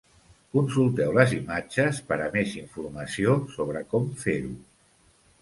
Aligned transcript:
Consulteu 0.55 1.11
les 1.17 1.35
imatges 1.37 1.99
per 2.07 2.17
a 2.23 2.31
més 2.37 2.57
informació 2.63 3.37
sobre 3.59 3.85
com 3.93 4.11
fer-ho. 4.25 4.53